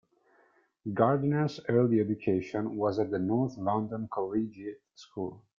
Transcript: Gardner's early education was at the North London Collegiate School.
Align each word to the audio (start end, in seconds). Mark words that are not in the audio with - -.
Gardner's 0.91 1.59
early 1.69 1.99
education 1.99 2.75
was 2.75 2.97
at 2.97 3.11
the 3.11 3.19
North 3.19 3.55
London 3.59 4.09
Collegiate 4.11 4.81
School. 4.95 5.43